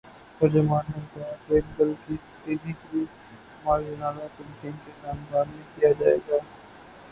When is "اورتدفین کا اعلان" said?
4.21-5.23